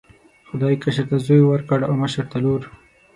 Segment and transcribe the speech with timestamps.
[0.49, 2.61] خدای کشر ته زوی ورکړ او مشر ته لور.